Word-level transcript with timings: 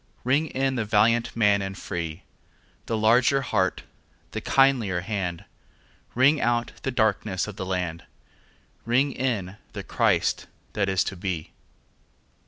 Ring 0.23 0.47
in 0.47 0.77
the 0.77 0.83
valiant 0.83 1.35
man 1.35 1.61
and 1.61 1.77
free, 1.77 2.23
The 2.87 2.97
larger 2.97 3.43
heart, 3.43 3.83
the 4.31 4.41
kindlier 4.41 5.01
hand; 5.01 5.45
Ring 6.15 6.41
out 6.41 6.71
the 6.81 6.89
darkenss 6.91 7.47
of 7.47 7.55
the 7.55 7.67
land, 7.67 8.05
Ring 8.83 9.11
in 9.11 9.57
the 9.73 9.83
Christ 9.83 10.47
that 10.73 10.89
is 10.89 11.03
to 11.03 11.15
be. 11.15 11.51